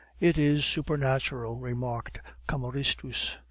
[0.19, 3.37] "It is supernatural," remarked Cameristus.